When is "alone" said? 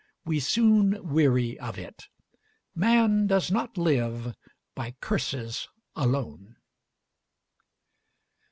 5.95-6.55